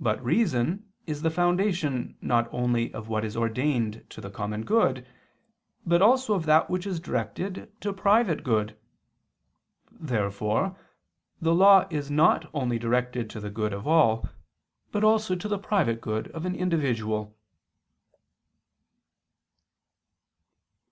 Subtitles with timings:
[0.00, 5.06] But reason is the foundation not only of what is ordained to the common good,
[5.84, 8.78] but also of that which is directed to private good.
[9.92, 10.78] Therefore
[11.38, 14.26] the law is not only directed to the good of all,
[14.90, 17.36] but also to the private good of an individual.